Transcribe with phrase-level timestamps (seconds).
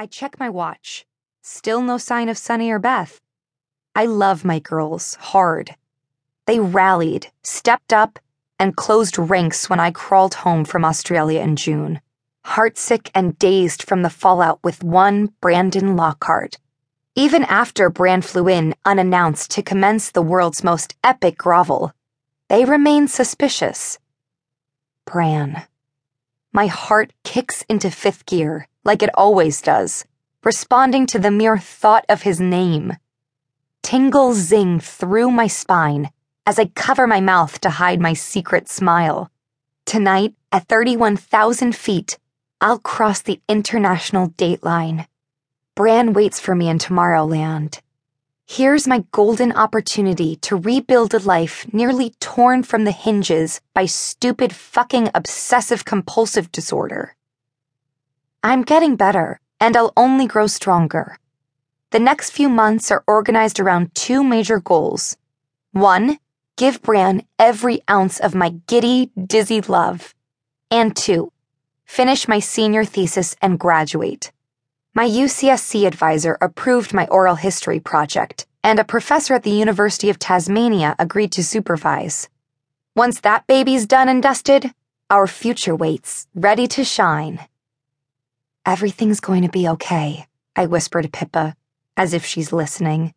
[0.00, 1.04] I check my watch.
[1.42, 3.20] Still no sign of Sunny or Beth.
[3.96, 5.74] I love my girls hard.
[6.46, 8.20] They rallied, stepped up,
[8.60, 12.00] and closed ranks when I crawled home from Australia in June,
[12.46, 16.58] heartsick and dazed from the fallout with one Brandon Lockhart.
[17.16, 21.90] Even after Bran flew in unannounced to commence the world's most epic grovel,
[22.48, 23.98] they remained suspicious.
[25.04, 25.64] Bran.
[26.52, 30.06] My heart kicks into fifth gear, like it always does,
[30.42, 32.96] responding to the mere thought of his name.
[33.82, 36.08] Tingles zing through my spine
[36.46, 39.30] as I cover my mouth to hide my secret smile.
[39.84, 42.18] Tonight, at 31,000 feet,
[42.62, 45.06] I'll cross the international date line.
[45.76, 47.80] Bran waits for me in Tomorrowland.
[48.46, 54.54] Here's my golden opportunity to rebuild a life nearly torn from the hinges by stupid
[54.54, 57.14] fucking obsessive compulsive disorder.
[58.42, 61.18] I'm getting better, and I'll only grow stronger.
[61.90, 65.16] The next few months are organized around two major goals.
[65.72, 66.18] One,
[66.56, 70.14] give Bran every ounce of my giddy, dizzy love.
[70.70, 71.32] And two,
[71.84, 74.30] finish my senior thesis and graduate.
[74.94, 80.18] My UCSC advisor approved my oral history project, and a professor at the University of
[80.20, 82.28] Tasmania agreed to supervise.
[82.94, 84.72] Once that baby's done and dusted,
[85.10, 87.40] our future waits, ready to shine.
[88.66, 91.54] Everything's going to be okay, I whisper to Pippa,
[91.96, 93.14] as if she's listening.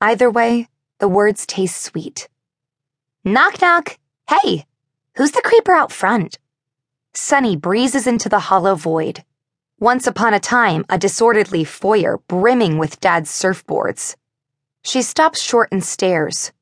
[0.00, 0.68] Either way,
[0.98, 2.28] the words taste sweet.
[3.24, 3.98] Knock knock!
[4.28, 4.66] Hey,
[5.16, 6.38] who's the creeper out front?
[7.14, 9.24] Sunny breezes into the hollow void.
[9.78, 14.16] Once upon a time, a disorderly foyer brimming with Dad's surfboards.
[14.82, 16.52] She stops short and stares.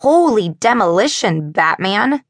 [0.00, 2.22] Holy demolition, Batman!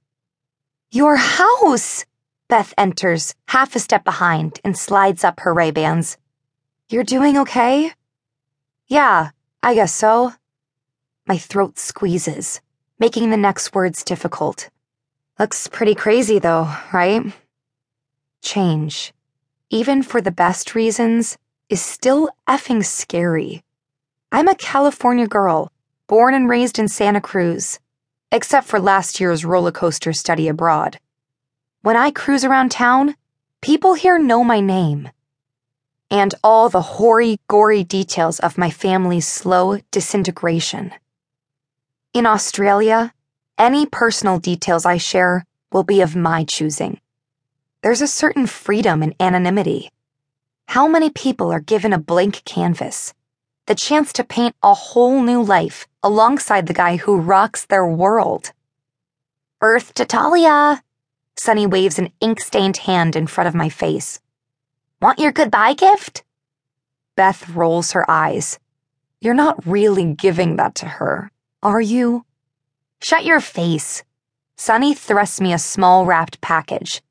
[0.90, 2.04] Your house!
[2.48, 6.16] Beth enters, half a step behind, and slides up her Ray-Bans.
[6.88, 7.92] You're doing okay?
[8.86, 9.30] Yeah,
[9.62, 10.33] I guess so.
[11.27, 12.61] My throat squeezes,
[12.98, 14.70] making the next words difficult.
[15.38, 17.32] Looks pretty crazy, though, right?
[18.43, 19.12] Change
[19.70, 21.37] even for the best reasons,
[21.69, 23.65] is still effing scary.
[24.31, 25.72] I'm a California girl,
[26.06, 27.81] born and raised in Santa Cruz,
[28.31, 31.00] except for last year's roller coaster study abroad.
[31.86, 33.14] When I cruise around town,
[33.60, 35.08] people here know my name.
[36.10, 40.92] And all the hoary, gory details of my family's slow disintegration.
[42.12, 43.14] In Australia,
[43.56, 47.00] any personal details I share will be of my choosing.
[47.82, 49.92] There's a certain freedom in anonymity.
[50.66, 53.14] How many people are given a blank canvas?
[53.66, 58.50] The chance to paint a whole new life alongside the guy who rocks their world.
[59.60, 60.82] Earth to Talia!
[61.38, 64.20] Sunny waves an ink stained hand in front of my face.
[65.00, 66.24] Want your goodbye gift?
[67.14, 68.58] Beth rolls her eyes.
[69.20, 71.30] You're not really giving that to her,
[71.62, 72.25] are you?
[73.00, 74.02] Shut your face.
[74.56, 77.02] Sunny thrusts me a small wrapped package.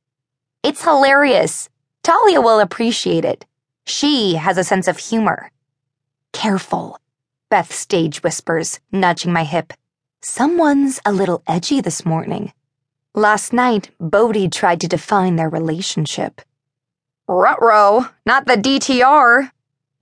[0.64, 1.70] It's hilarious.
[2.02, 3.46] Talia will appreciate it.
[3.86, 5.52] She has a sense of humor.
[6.34, 7.00] Careful,
[7.50, 9.74] Beth stage whispers, nudging my hip.
[10.22, 12.52] Someone's a little edgy this morning.
[13.18, 16.42] Last night, Bodhi tried to define their relationship.
[17.30, 19.52] Rutro, not the DTR.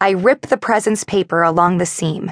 [0.02, 2.32] I rip the present's paper along the seam.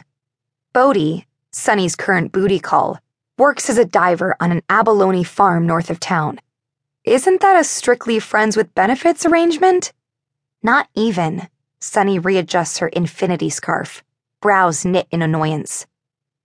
[0.74, 2.98] Bodhi, Sunny's current booty call,
[3.38, 6.40] works as a diver on an abalone farm north of town.
[7.04, 9.94] Isn't that a strictly friends with benefits arrangement?
[10.64, 11.48] Not even.
[11.80, 14.04] Sunny readjusts her infinity scarf,
[14.42, 15.86] brows knit in annoyance.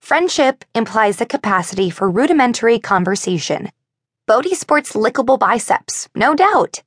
[0.02, 3.70] Friendship implies the capacity for rudimentary conversation.
[4.26, 6.82] Bodhi sports lickable biceps, no doubt.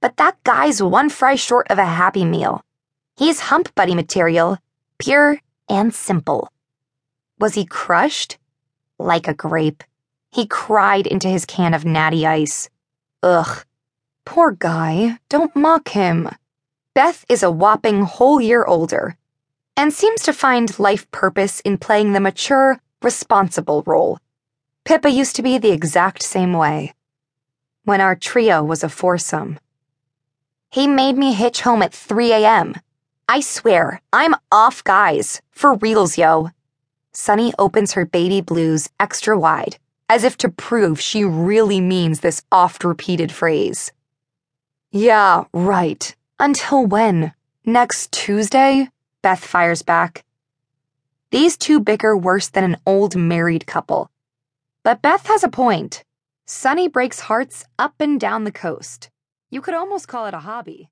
[0.00, 2.64] But that guy's one fry short of a happy meal.
[3.16, 4.58] He's hump buddy material,
[4.98, 6.50] pure and simple.
[7.38, 8.38] Was he crushed?
[8.98, 9.84] Like a grape.
[10.32, 12.68] He cried into his can of natty ice.
[13.22, 13.64] Ugh.
[14.24, 15.20] Poor guy.
[15.28, 16.28] Don't mock him.
[16.92, 19.16] Beth is a whopping whole year older
[19.76, 24.18] and seems to find life purpose in playing the mature, responsible role.
[24.84, 26.94] Pippa used to be the exact same way.
[27.84, 29.58] When our trio was a foursome.
[30.70, 32.74] He made me hitch home at 3 a.m.
[33.28, 35.40] I swear, I'm off, guys.
[35.50, 36.50] For reals, yo.
[37.12, 39.78] Sunny opens her baby blues extra wide
[40.10, 43.92] as if to prove she really means this oft repeated phrase.
[44.90, 46.16] Yeah, right.
[46.40, 47.32] Until when?
[47.64, 48.88] Next Tuesday?
[49.22, 50.24] Beth fires back.
[51.30, 54.10] These two bicker worse than an old married couple.
[54.82, 56.04] But Beth has a point.
[56.46, 59.10] Sunny breaks hearts up and down the coast.
[59.50, 60.88] You could almost call it a hobby.